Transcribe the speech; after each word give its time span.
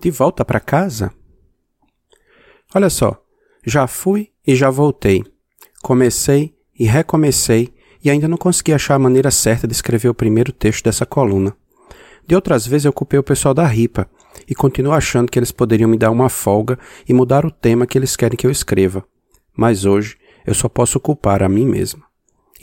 De 0.00 0.10
volta 0.12 0.44
para 0.44 0.60
casa? 0.60 1.12
Olha 2.72 2.88
só, 2.88 3.20
já 3.66 3.88
fui 3.88 4.30
e 4.46 4.54
já 4.54 4.70
voltei. 4.70 5.24
Comecei 5.82 6.54
e 6.78 6.86
recomecei 6.86 7.74
e 8.04 8.08
ainda 8.08 8.28
não 8.28 8.36
consegui 8.36 8.72
achar 8.72 8.94
a 8.94 8.98
maneira 9.00 9.32
certa 9.32 9.66
de 9.66 9.72
escrever 9.72 10.08
o 10.08 10.14
primeiro 10.14 10.52
texto 10.52 10.84
dessa 10.84 11.04
coluna. 11.04 11.56
De 12.24 12.36
outras 12.36 12.64
vezes 12.64 12.84
eu 12.84 12.92
culpei 12.92 13.18
o 13.18 13.24
pessoal 13.24 13.52
da 13.52 13.66
RIPA 13.66 14.08
e 14.48 14.54
continuo 14.54 14.92
achando 14.92 15.30
que 15.30 15.38
eles 15.38 15.52
poderiam 15.52 15.88
me 15.88 15.96
dar 15.96 16.10
uma 16.10 16.28
folga 16.28 16.78
e 17.08 17.12
mudar 17.12 17.44
o 17.44 17.50
tema 17.50 17.86
que 17.86 17.96
eles 17.96 18.16
querem 18.16 18.36
que 18.36 18.46
eu 18.46 18.50
escreva. 18.50 19.04
Mas 19.56 19.84
hoje 19.84 20.16
eu 20.46 20.54
só 20.54 20.68
posso 20.68 20.98
culpar 20.98 21.42
a 21.42 21.48
mim 21.48 21.66
mesma. 21.66 22.02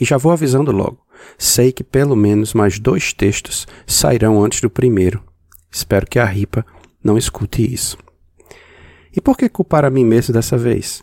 E 0.00 0.04
já 0.04 0.16
vou 0.16 0.32
avisando 0.32 0.70
logo. 0.72 1.00
Sei 1.36 1.72
que 1.72 1.82
pelo 1.82 2.14
menos 2.14 2.54
mais 2.54 2.78
dois 2.78 3.12
textos 3.12 3.66
sairão 3.86 4.42
antes 4.42 4.60
do 4.60 4.70
primeiro. 4.70 5.22
Espero 5.70 6.06
que 6.06 6.18
a 6.18 6.24
RIPA 6.24 6.64
não 7.02 7.18
escute 7.18 7.62
isso. 7.72 7.98
E 9.14 9.20
por 9.20 9.36
que 9.36 9.48
culpar 9.48 9.84
a 9.84 9.90
mim 9.90 10.04
mesmo 10.04 10.32
dessa 10.32 10.56
vez? 10.56 11.02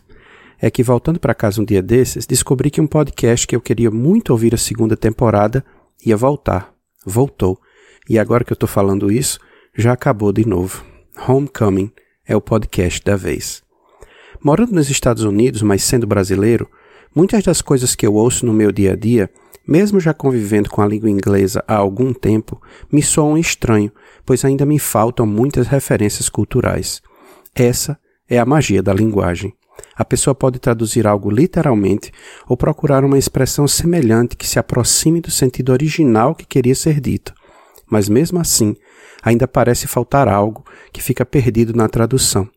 É 0.58 0.70
que 0.70 0.82
voltando 0.82 1.20
para 1.20 1.34
casa 1.34 1.60
um 1.60 1.64
dia 1.64 1.82
desses, 1.82 2.26
descobri 2.26 2.70
que 2.70 2.80
um 2.80 2.86
podcast 2.86 3.46
que 3.46 3.54
eu 3.54 3.60
queria 3.60 3.90
muito 3.90 4.30
ouvir 4.30 4.54
a 4.54 4.58
segunda 4.58 4.96
temporada 4.96 5.64
ia 6.04 6.16
voltar. 6.16 6.72
Voltou. 7.04 7.60
E 8.08 8.18
agora 8.18 8.44
que 8.44 8.52
eu 8.52 8.54
estou 8.54 8.68
falando 8.68 9.12
isso, 9.12 9.38
já 9.76 9.92
acabou 9.92 10.32
de 10.32 10.46
novo. 10.46 10.84
Homecoming 11.28 11.92
é 12.26 12.34
o 12.34 12.40
podcast 12.40 13.02
da 13.04 13.16
vez. 13.16 13.62
Morando 14.42 14.72
nos 14.72 14.90
Estados 14.90 15.22
Unidos, 15.22 15.62
mas 15.62 15.82
sendo 15.82 16.06
brasileiro, 16.06 16.68
muitas 17.14 17.44
das 17.44 17.60
coisas 17.60 17.94
que 17.94 18.06
eu 18.06 18.14
ouço 18.14 18.46
no 18.46 18.52
meu 18.52 18.72
dia 18.72 18.92
a 18.92 18.96
dia 18.96 19.30
mesmo 19.66 19.98
já 19.98 20.14
convivendo 20.14 20.70
com 20.70 20.80
a 20.80 20.86
língua 20.86 21.10
inglesa 21.10 21.64
há 21.66 21.74
algum 21.74 22.12
tempo, 22.14 22.60
me 22.90 23.02
soam 23.02 23.36
estranho, 23.36 23.90
pois 24.24 24.44
ainda 24.44 24.64
me 24.64 24.78
faltam 24.78 25.26
muitas 25.26 25.66
referências 25.66 26.28
culturais. 26.28 27.02
Essa 27.54 27.98
é 28.28 28.38
a 28.38 28.46
magia 28.46 28.82
da 28.82 28.94
linguagem. 28.94 29.52
A 29.94 30.04
pessoa 30.04 30.34
pode 30.34 30.58
traduzir 30.58 31.06
algo 31.06 31.30
literalmente 31.30 32.12
ou 32.48 32.56
procurar 32.56 33.04
uma 33.04 33.18
expressão 33.18 33.66
semelhante 33.66 34.36
que 34.36 34.46
se 34.46 34.58
aproxime 34.58 35.20
do 35.20 35.30
sentido 35.30 35.72
original 35.72 36.34
que 36.34 36.46
queria 36.46 36.74
ser 36.74 37.00
dito. 37.00 37.34
Mas 37.90 38.08
mesmo 38.08 38.40
assim, 38.40 38.76
ainda 39.22 39.46
parece 39.46 39.86
faltar 39.86 40.28
algo 40.28 40.64
que 40.92 41.02
fica 41.02 41.24
perdido 41.24 41.74
na 41.74 41.88
tradução, 41.88 42.48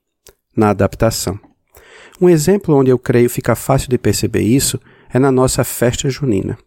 na 0.56 0.70
adaptação. 0.70 1.40
Um 2.22 2.30
exemplo 2.30 2.76
onde 2.76 2.90
eu 2.90 3.00
creio 3.00 3.30
fica 3.30 3.56
fácil 3.56 3.90
de 3.90 3.98
perceber 3.98 4.42
isso 4.42 4.80
é 5.10 5.18
na 5.18 5.32
nossa 5.32 5.64
festa 5.64 6.10
junina. 6.10 6.58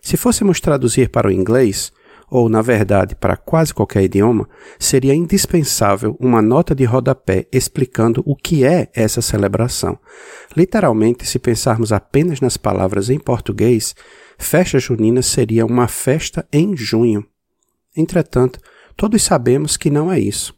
Se 0.00 0.16
fôssemos 0.16 0.60
traduzir 0.60 1.10
para 1.10 1.28
o 1.28 1.30
inglês, 1.30 1.92
ou 2.30 2.48
na 2.48 2.62
verdade 2.62 3.14
para 3.14 3.36
quase 3.36 3.72
qualquer 3.72 4.02
idioma, 4.04 4.48
seria 4.78 5.14
indispensável 5.14 6.16
uma 6.20 6.42
nota 6.42 6.74
de 6.74 6.84
rodapé 6.84 7.46
explicando 7.52 8.22
o 8.26 8.36
que 8.36 8.64
é 8.64 8.88
essa 8.94 9.20
celebração. 9.20 9.98
Literalmente, 10.56 11.26
se 11.26 11.38
pensarmos 11.38 11.92
apenas 11.92 12.40
nas 12.40 12.56
palavras 12.56 13.10
em 13.10 13.18
português, 13.18 13.94
festa 14.38 14.78
junina 14.78 15.22
seria 15.22 15.66
uma 15.66 15.88
festa 15.88 16.46
em 16.52 16.76
junho. 16.76 17.24
Entretanto, 17.96 18.60
todos 18.96 19.22
sabemos 19.22 19.76
que 19.76 19.90
não 19.90 20.10
é 20.10 20.18
isso. 20.18 20.54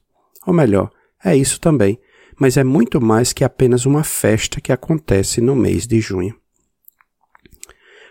Ou 0.46 0.52
melhor, 0.52 0.90
é 1.24 1.36
isso 1.36 1.60
também, 1.60 1.98
mas 2.38 2.56
é 2.56 2.64
muito 2.64 3.00
mais 3.00 3.32
que 3.32 3.44
apenas 3.44 3.84
uma 3.84 4.02
festa 4.02 4.60
que 4.60 4.72
acontece 4.72 5.40
no 5.40 5.54
mês 5.54 5.86
de 5.86 6.00
junho. 6.00 6.34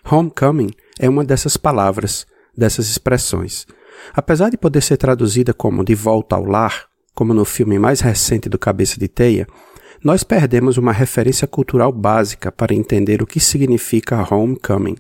Homecoming 0.10 0.72
é 1.00 1.10
uma 1.10 1.24
dessas 1.24 1.58
palavras, 1.58 2.26
dessas 2.56 2.90
expressões. 2.90 3.66
Apesar 4.14 4.50
de 4.50 4.58
poder 4.58 4.82
ser 4.82 4.98
traduzida 4.98 5.54
como 5.54 5.84
de 5.84 5.96
volta 5.96 6.36
ao 6.36 6.46
lar, 6.46 6.88
como 7.14 7.34
no 7.34 7.44
filme 7.44 7.78
mais 7.78 8.00
recente 8.00 8.48
do 8.48 8.58
Cabeça 8.58 9.00
de 9.00 9.08
Teia, 9.08 9.48
nós 10.04 10.24
perdemos 10.24 10.78
uma 10.78 10.94
referência 10.94 11.48
cultural 11.48 11.92
básica 11.92 12.52
para 12.52 12.74
entender 12.74 13.22
o 13.22 13.28
que 13.28 13.40
significa 13.40 14.26
homecoming. 14.34 14.96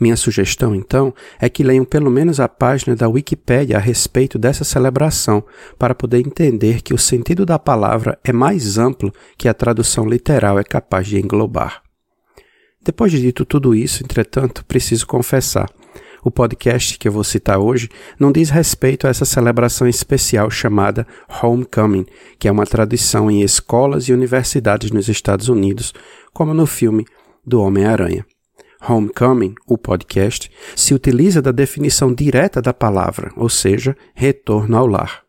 Minha 0.00 0.16
sugestão, 0.16 0.74
então, 0.74 1.14
é 1.40 1.48
que 1.48 1.62
leiam 1.62 1.84
pelo 1.84 2.10
menos 2.10 2.40
a 2.40 2.48
página 2.48 2.96
da 2.96 3.08
Wikipédia 3.08 3.76
a 3.76 3.80
respeito 3.80 4.38
dessa 4.38 4.64
celebração, 4.64 5.44
para 5.78 5.94
poder 5.94 6.18
entender 6.18 6.82
que 6.82 6.94
o 6.94 6.98
sentido 6.98 7.46
da 7.46 7.58
palavra 7.58 8.18
é 8.24 8.32
mais 8.32 8.78
amplo 8.78 9.12
que 9.36 9.48
a 9.48 9.54
tradução 9.54 10.06
literal 10.06 10.58
é 10.58 10.64
capaz 10.64 11.06
de 11.06 11.18
englobar. 11.18 11.82
Depois 12.82 13.10
de 13.10 13.20
dito 13.20 13.44
tudo 13.44 13.74
isso, 13.74 14.02
entretanto, 14.02 14.64
preciso 14.66 15.06
confessar. 15.06 15.70
O 16.24 16.30
podcast 16.30 16.98
que 16.98 17.06
eu 17.06 17.12
vou 17.12 17.22
citar 17.22 17.58
hoje 17.58 17.90
não 18.18 18.32
diz 18.32 18.48
respeito 18.48 19.06
a 19.06 19.10
essa 19.10 19.26
celebração 19.26 19.86
especial 19.86 20.50
chamada 20.50 21.06
Homecoming, 21.42 22.06
que 22.38 22.48
é 22.48 22.52
uma 22.52 22.64
tradição 22.64 23.30
em 23.30 23.42
escolas 23.42 24.08
e 24.08 24.12
universidades 24.12 24.90
nos 24.90 25.08
Estados 25.08 25.50
Unidos, 25.50 25.92
como 26.32 26.54
no 26.54 26.66
filme 26.66 27.04
do 27.46 27.60
Homem-Aranha. 27.60 28.24
Homecoming, 28.86 29.54
o 29.66 29.78
podcast, 29.78 30.50
se 30.76 30.94
utiliza 30.94 31.40
da 31.40 31.50
definição 31.52 32.12
direta 32.12 32.60
da 32.60 32.74
palavra, 32.74 33.32
ou 33.36 33.48
seja, 33.48 33.96
retorno 34.14 34.76
ao 34.76 34.86
lar. 34.86 35.22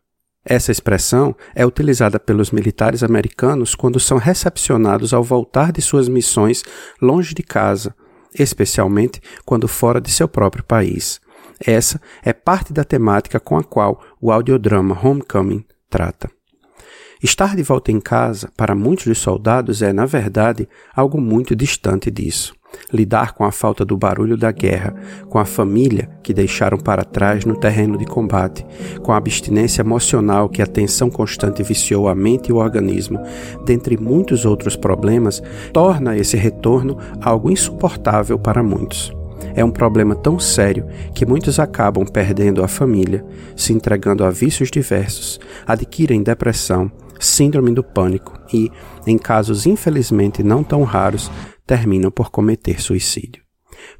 Essa 0.44 0.70
expressão 0.70 1.34
é 1.54 1.66
utilizada 1.66 2.20
pelos 2.20 2.52
militares 2.52 3.02
americanos 3.02 3.74
quando 3.74 3.98
são 3.98 4.16
recepcionados 4.16 5.12
ao 5.12 5.22
voltar 5.22 5.72
de 5.72 5.82
suas 5.82 6.08
missões 6.08 6.62
longe 7.02 7.34
de 7.34 7.42
casa, 7.42 7.94
especialmente 8.32 9.20
quando 9.44 9.66
fora 9.66 10.00
de 10.00 10.10
seu 10.10 10.28
próprio 10.28 10.62
país. 10.62 11.20
Essa 11.58 12.00
é 12.22 12.32
parte 12.32 12.72
da 12.72 12.84
temática 12.84 13.40
com 13.40 13.56
a 13.56 13.64
qual 13.64 14.00
o 14.20 14.30
audiodrama 14.30 14.96
Homecoming 15.02 15.64
trata. 15.90 16.30
Estar 17.22 17.56
de 17.56 17.62
volta 17.62 17.90
em 17.90 18.00
casa, 18.00 18.50
para 18.56 18.74
muitos 18.74 19.06
dos 19.06 19.18
soldados, 19.18 19.82
é, 19.82 19.92
na 19.92 20.06
verdade, 20.06 20.68
algo 20.94 21.20
muito 21.20 21.56
distante 21.56 22.10
disso 22.10 22.54
lidar 22.92 23.32
com 23.32 23.44
a 23.44 23.52
falta 23.52 23.84
do 23.84 23.96
barulho 23.96 24.36
da 24.36 24.50
guerra, 24.50 24.94
com 25.28 25.38
a 25.38 25.44
família 25.44 26.08
que 26.22 26.34
deixaram 26.34 26.78
para 26.78 27.04
trás 27.04 27.44
no 27.44 27.56
terreno 27.56 27.96
de 27.96 28.04
combate, 28.04 28.66
com 29.02 29.12
a 29.12 29.16
abstinência 29.16 29.82
emocional 29.82 30.48
que 30.48 30.62
a 30.62 30.66
tensão 30.66 31.10
constante 31.10 31.62
viciou 31.62 32.08
a 32.08 32.14
mente 32.14 32.48
e 32.48 32.52
o 32.52 32.56
organismo, 32.56 33.18
dentre 33.64 33.96
muitos 33.96 34.44
outros 34.44 34.76
problemas, 34.76 35.42
torna 35.72 36.16
esse 36.16 36.36
retorno 36.36 36.98
algo 37.20 37.50
insuportável 37.50 38.38
para 38.38 38.62
muitos. 38.62 39.12
É 39.54 39.64
um 39.64 39.70
problema 39.70 40.14
tão 40.14 40.38
sério 40.38 40.86
que 41.14 41.24
muitos 41.24 41.58
acabam 41.58 42.04
perdendo 42.04 42.62
a 42.62 42.68
família, 42.68 43.24
se 43.54 43.72
entregando 43.72 44.24
a 44.24 44.30
vícios 44.30 44.70
diversos, 44.70 45.40
adquirem 45.66 46.22
depressão, 46.22 46.90
síndrome 47.36 47.70
do 47.70 47.84
pânico 47.84 48.32
e, 48.50 48.72
em 49.06 49.18
casos 49.18 49.66
infelizmente 49.66 50.42
não 50.42 50.64
tão 50.64 50.82
raros, 50.84 51.30
terminam 51.66 52.10
por 52.10 52.30
cometer 52.30 52.80
suicídio. 52.80 53.42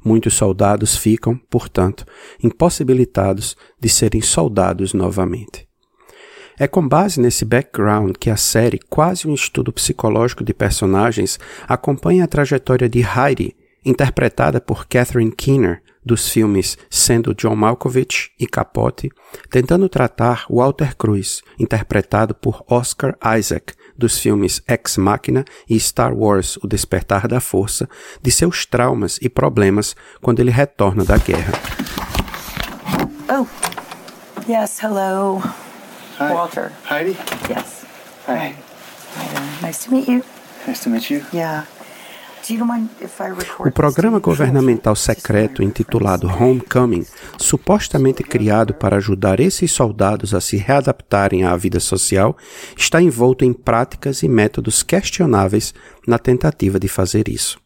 Muitos 0.03 0.33
soldados 0.33 0.97
ficam, 0.97 1.37
portanto, 1.49 2.03
impossibilitados 2.43 3.55
de 3.79 3.89
serem 3.89 4.21
soldados 4.21 4.91
novamente. 4.91 5.67
É 6.57 6.67
com 6.67 6.87
base 6.87 7.21
nesse 7.21 7.45
background 7.45 8.15
que 8.19 8.31
a 8.31 8.35
série, 8.35 8.79
quase 8.89 9.27
um 9.27 9.35
estudo 9.35 9.71
psicológico 9.71 10.43
de 10.43 10.55
personagens, 10.55 11.39
acompanha 11.67 12.23
a 12.23 12.27
trajetória 12.27 12.89
de 12.89 13.01
Heidi, 13.01 13.55
interpretada 13.85 14.59
por 14.59 14.87
Catherine 14.87 15.31
Keener, 15.31 15.83
dos 16.07 16.29
filmes 16.29 16.77
Sendo 16.89 17.35
John 17.35 17.55
Malkovich 17.55 18.31
e 18.39 18.47
Capote, 18.47 19.11
tentando 19.51 19.87
tratar 19.87 20.45
Walter 20.49 20.95
Cruz, 20.95 21.43
interpretado 21.59 22.33
por 22.33 22.63
Oscar 22.67 23.15
Isaac, 23.37 23.73
dos 23.95 24.17
filmes 24.17 24.61
Ex 24.67 24.97
Machina 24.97 25.43
e 25.69 25.79
Star 25.79 26.13
Wars 26.13 26.57
O 26.57 26.67
Despertar 26.67 27.27
da 27.27 27.39
Força, 27.39 27.89
de 28.21 28.31
seus 28.31 28.65
traumas 28.65 29.19
e 29.21 29.29
problemas 29.29 29.95
quando 30.21 30.39
ele 30.39 30.51
retorna 30.51 31.03
da 31.03 31.17
guerra. 31.17 31.53
Oh, 33.29 33.45
yes, 34.49 34.79
hello. 34.81 35.41
Hi. 36.19 36.33
Walter. 36.33 36.71
Heidi? 36.89 37.17
Yes. 37.49 37.85
Hi. 38.27 38.55
Hi. 38.55 39.65
Nice 39.67 39.85
to 39.85 39.91
meet 39.91 40.07
you. 40.07 40.23
Nice 40.65 40.83
to 40.83 40.89
meet 40.89 41.11
you. 41.11 41.23
Yeah. 41.33 41.65
O 43.59 43.71
programa 43.71 44.19
governamental 44.19 44.95
secreto 44.95 45.61
intitulado 45.61 46.27
Homecoming, 46.27 47.05
supostamente 47.37 48.23
criado 48.23 48.73
para 48.73 48.97
ajudar 48.97 49.39
esses 49.39 49.71
soldados 49.71 50.33
a 50.33 50.39
se 50.39 50.55
readaptarem 50.55 51.43
à 51.43 51.55
vida 51.57 51.79
social, 51.79 52.37
está 52.77 53.01
envolto 53.01 53.43
em 53.43 53.51
práticas 53.51 54.23
e 54.23 54.29
métodos 54.29 54.81
questionáveis 54.81 55.73
na 56.07 56.17
tentativa 56.17 56.79
de 56.79 56.87
fazer 56.87 57.27
isso. 57.27 57.59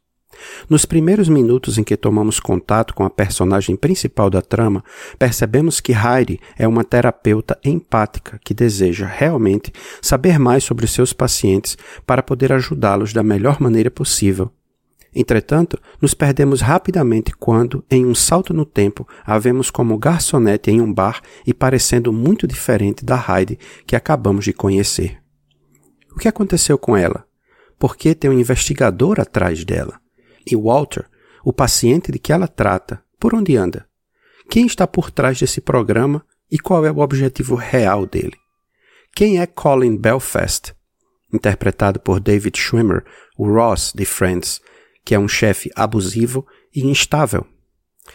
Nos 0.67 0.85
primeiros 0.85 1.29
minutos 1.29 1.77
em 1.77 1.83
que 1.83 1.95
tomamos 1.95 2.39
contato 2.39 2.95
com 2.95 3.03
a 3.03 3.09
personagem 3.09 3.75
principal 3.75 4.29
da 4.29 4.41
trama, 4.41 4.83
percebemos 5.19 5.79
que 5.79 5.93
Heidi 5.93 6.39
é 6.57 6.67
uma 6.67 6.83
terapeuta 6.83 7.59
empática 7.63 8.39
que 8.43 8.53
deseja 8.53 9.05
realmente 9.05 9.71
saber 10.01 10.39
mais 10.39 10.63
sobre 10.63 10.87
seus 10.87 11.13
pacientes 11.13 11.77
para 12.05 12.23
poder 12.23 12.51
ajudá-los 12.51 13.13
da 13.13 13.21
melhor 13.21 13.61
maneira 13.61 13.91
possível. 13.91 14.51
Entretanto, 15.13 15.77
nos 16.01 16.13
perdemos 16.13 16.61
rapidamente 16.61 17.33
quando, 17.35 17.83
em 17.91 18.05
um 18.05 18.15
salto 18.15 18.53
no 18.53 18.65
tempo, 18.65 19.07
a 19.25 19.37
vemos 19.37 19.69
como 19.69 19.97
garçonete 19.97 20.71
em 20.71 20.79
um 20.79 20.91
bar 20.91 21.21
e 21.45 21.53
parecendo 21.53 22.13
muito 22.13 22.47
diferente 22.47 23.03
da 23.03 23.21
Heidi 23.27 23.59
que 23.85 23.95
acabamos 23.95 24.45
de 24.45 24.53
conhecer. 24.53 25.21
O 26.15 26.19
que 26.19 26.27
aconteceu 26.27 26.77
com 26.77 26.95
ela? 26.95 27.25
Por 27.77 27.97
que 27.97 28.15
tem 28.15 28.29
um 28.29 28.39
investigador 28.39 29.19
atrás 29.19 29.65
dela? 29.65 29.99
E 30.49 30.55
Walter, 30.55 31.05
o 31.43 31.51
paciente 31.51 32.11
de 32.11 32.19
que 32.19 32.31
ela 32.31 32.47
trata, 32.47 33.03
por 33.19 33.35
onde 33.35 33.57
anda? 33.57 33.85
Quem 34.49 34.65
está 34.65 34.87
por 34.87 35.11
trás 35.11 35.39
desse 35.39 35.59
programa 35.59 36.25
e 36.49 36.57
qual 36.57 36.85
é 36.85 36.91
o 36.91 36.99
objetivo 36.99 37.55
real 37.55 38.05
dele? 38.05 38.35
Quem 39.13 39.39
é 39.39 39.45
Colin 39.45 39.97
Belfast? 39.97 40.73
Interpretado 41.33 41.99
por 41.99 42.19
David 42.19 42.57
Schwimmer, 42.57 43.03
o 43.37 43.45
Ross 43.45 43.93
de 43.95 44.05
Friends, 44.05 44.61
que 45.03 45.15
é 45.15 45.19
um 45.19 45.27
chefe 45.27 45.69
abusivo 45.75 46.45
e 46.74 46.86
instável. 46.86 47.45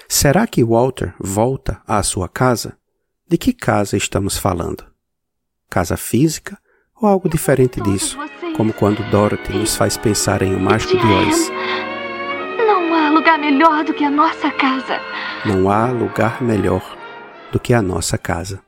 Será 0.08 0.46
que 0.46 0.64
Walter 0.64 1.14
volta 1.18 1.82
à 1.86 2.02
sua 2.02 2.28
casa? 2.28 2.76
De 3.28 3.36
que 3.36 3.52
casa 3.52 3.96
estamos 3.96 4.38
falando? 4.38 4.84
Casa 5.68 5.96
física 5.96 6.58
ou 7.00 7.08
algo 7.08 7.28
diferente 7.28 7.80
disso, 7.80 8.16
como 8.56 8.72
quando 8.72 9.08
Dorothy 9.10 9.52
nos 9.52 9.76
faz 9.76 9.96
pensar 9.96 10.42
em 10.42 10.54
O 10.54 10.60
Mágico 10.60 10.96
de 10.96 11.06
Oz? 11.06 11.50
Não 12.56 12.94
há 12.94 13.10
lugar 13.10 13.38
melhor 13.38 13.84
do 13.84 13.92
que 13.92 14.04
a 14.04 14.10
nossa 14.10 14.50
casa. 14.50 15.00
Não 15.44 15.70
há 15.70 15.90
lugar 15.90 16.42
melhor 16.42 16.96
do 17.52 17.60
que 17.60 17.74
a 17.74 17.82
nossa 17.82 18.16
casa. 18.16 18.65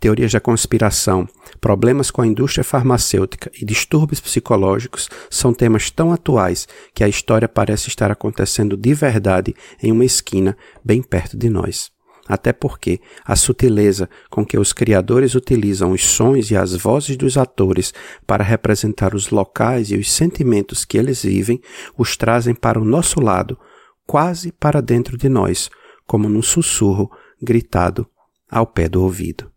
Teorias 0.00 0.32
da 0.32 0.40
conspiração, 0.40 1.28
problemas 1.60 2.10
com 2.10 2.22
a 2.22 2.26
indústria 2.26 2.64
farmacêutica 2.64 3.50
e 3.60 3.64
distúrbios 3.64 4.20
psicológicos 4.20 5.08
são 5.30 5.52
temas 5.52 5.90
tão 5.90 6.12
atuais 6.12 6.66
que 6.94 7.04
a 7.04 7.08
história 7.08 7.48
parece 7.48 7.88
estar 7.88 8.10
acontecendo 8.10 8.76
de 8.76 8.94
verdade 8.94 9.54
em 9.82 9.92
uma 9.92 10.04
esquina 10.04 10.56
bem 10.84 11.02
perto 11.02 11.36
de 11.36 11.48
nós. 11.48 11.90
Até 12.28 12.52
porque 12.52 13.00
a 13.24 13.34
sutileza 13.34 14.08
com 14.28 14.44
que 14.44 14.58
os 14.58 14.74
criadores 14.74 15.34
utilizam 15.34 15.92
os 15.92 16.04
sons 16.04 16.50
e 16.50 16.56
as 16.56 16.74
vozes 16.74 17.16
dos 17.16 17.38
atores 17.38 17.94
para 18.26 18.44
representar 18.44 19.14
os 19.14 19.30
locais 19.30 19.90
e 19.90 19.96
os 19.96 20.12
sentimentos 20.12 20.84
que 20.84 20.98
eles 20.98 21.22
vivem 21.22 21.58
os 21.96 22.18
trazem 22.18 22.54
para 22.54 22.78
o 22.78 22.84
nosso 22.84 23.18
lado, 23.18 23.58
quase 24.06 24.52
para 24.52 24.82
dentro 24.82 25.16
de 25.16 25.28
nós, 25.28 25.70
como 26.06 26.28
num 26.28 26.42
sussurro 26.42 27.10
gritado 27.40 28.06
ao 28.50 28.66
pé 28.66 28.88
do 28.88 29.02
ouvido. 29.02 29.50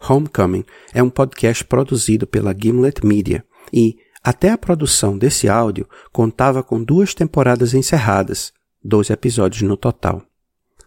Homecoming 0.00 0.64
é 0.94 1.02
um 1.02 1.10
podcast 1.10 1.64
produzido 1.64 2.26
pela 2.26 2.54
Gimlet 2.56 3.04
Media 3.04 3.44
e, 3.72 3.96
até 4.22 4.50
a 4.50 4.58
produção 4.58 5.18
desse 5.18 5.48
áudio, 5.48 5.88
contava 6.12 6.62
com 6.62 6.82
duas 6.82 7.14
temporadas 7.14 7.74
encerradas, 7.74 8.52
12 8.84 9.12
episódios 9.12 9.62
no 9.62 9.76
total. 9.76 10.22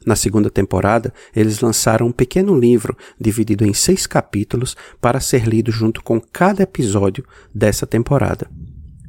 Na 0.05 0.15
segunda 0.15 0.49
temporada, 0.49 1.13
eles 1.35 1.59
lançaram 1.59 2.07
um 2.07 2.11
pequeno 2.11 2.57
livro 2.59 2.97
dividido 3.19 3.65
em 3.65 3.73
seis 3.73 4.07
capítulos 4.07 4.75
para 4.99 5.19
ser 5.19 5.47
lido 5.47 5.71
junto 5.71 6.03
com 6.03 6.19
cada 6.19 6.63
episódio 6.63 7.23
dessa 7.53 7.85
temporada. 7.85 8.49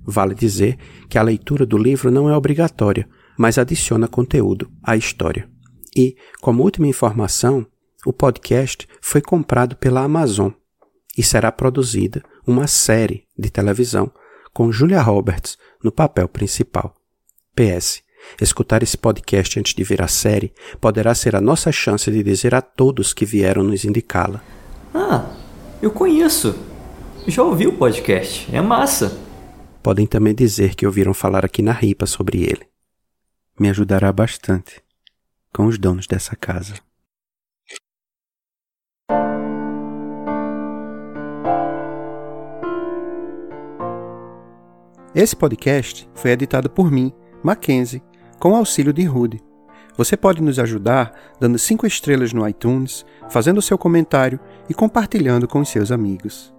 Vale 0.05 0.35
dizer 0.35 0.77
que 1.09 1.17
a 1.17 1.23
leitura 1.23 1.65
do 1.65 1.79
livro 1.79 2.11
não 2.11 2.29
é 2.29 2.37
obrigatória, 2.37 3.09
mas 3.39 3.57
adiciona 3.57 4.07
conteúdo 4.07 4.71
à 4.83 4.97
história. 4.97 5.49
E, 5.97 6.17
como 6.41 6.63
última 6.63 6.87
informação, 6.87 7.67
o 8.05 8.13
podcast 8.13 8.89
foi 9.01 9.21
comprado 9.21 9.77
pela 9.77 10.03
Amazon 10.03 10.51
e 11.17 11.23
será 11.23 11.53
produzida 11.53 12.23
uma 12.47 12.67
série 12.67 13.27
de 13.39 13.51
televisão 13.51 14.11
com 14.53 14.73
Julia 14.73 15.01
Roberts 15.01 15.57
no 15.83 15.93
papel 15.93 16.29
principal. 16.29 16.95
PS 17.55 18.03
Escutar 18.41 18.83
esse 18.83 18.97
podcast 18.97 19.59
antes 19.59 19.75
de 19.75 19.85
ver 19.85 20.03
a 20.03 20.09
série 20.09 20.53
poderá 20.81 21.15
ser 21.15 21.37
a 21.37 21.41
nossa 21.41 21.71
chance 21.71 22.11
de 22.11 22.23
dizer 22.23 22.55
a 22.55 22.63
todos 22.63 23.13
que 23.13 23.25
vieram 23.25 23.63
nos 23.63 23.85
indicá-la. 23.85 24.43
Ah, 24.95 25.35
eu 25.81 25.91
conheço. 25.91 26.59
Já 27.27 27.43
ouvi 27.43 27.67
o 27.67 27.77
podcast. 27.77 28.49
É 28.55 28.61
massa. 28.61 29.19
Podem 29.83 30.07
também 30.07 30.35
dizer 30.35 30.75
que 30.75 30.87
ouviram 30.87 31.13
falar 31.13 31.45
aqui 31.45 31.63
na 31.63 31.73
RIPA 31.73 32.07
sobre 32.07 32.43
ele. 32.43 32.67
Me 33.59 33.69
ajudará 33.69 34.13
bastante 34.13 34.83
com 35.53 35.67
os 35.67 35.79
donos 35.79 36.07
dessa 36.07 36.35
casa. 36.35 36.75
Esse 45.15 45.37
podcast 45.37 46.09
foi 46.15 46.31
editado 46.31 46.71
por 46.71 46.91
mim, 46.91 47.13
Mackenzie 47.43 48.03
com 48.39 48.57
auxílio 48.57 48.95
de 48.95 49.05
Rude. 49.05 49.43
Você 49.95 50.17
pode 50.17 50.43
nos 50.43 50.59
ajudar 50.59 51.13
dando 51.39 51.59
5 51.59 51.87
estrelas 51.87 52.33
no 52.33 52.49
iTunes, 52.49 53.05
fazendo 53.29 53.61
seu 53.61 53.77
comentário 53.77 54.41
e 54.71 54.75
compartilhando 54.75 55.47
com 55.47 55.63
seus 55.67 55.93
amigos. 55.93 56.53